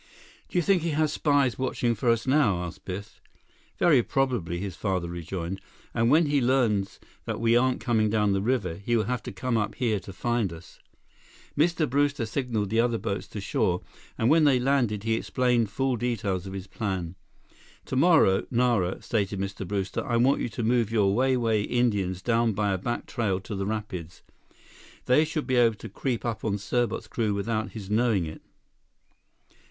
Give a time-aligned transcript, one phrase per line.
[0.49, 3.21] "Do you think he has spies watching for us now?" asked Biff.
[3.77, 5.61] "Very probably," his father rejoined.
[5.93, 9.31] "And when he learns that we aren't coming down the river, he will have to
[9.31, 10.79] come up here to find us."
[11.55, 11.87] Mr.
[11.87, 13.81] Brewster signaled the other boats to shore,
[14.17, 17.13] and when they landed, he explained full details of his plan.
[17.85, 19.67] "Tomorrow, Nara," stated Mr.
[19.67, 23.39] Brewster, "I want you to move your Wai Wai Indians down by a back trail
[23.41, 24.23] to the rapids.
[25.05, 28.41] They should be able to creep up on Serbot's crew without his knowing it."